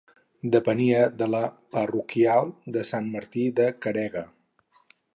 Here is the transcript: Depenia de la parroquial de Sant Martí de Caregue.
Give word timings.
Depenia 0.53 1.01
de 1.19 1.27
la 1.33 1.41
parroquial 1.77 2.51
de 2.79 2.87
Sant 2.93 3.13
Martí 3.19 3.47
de 3.63 3.71
Caregue. 3.87 4.29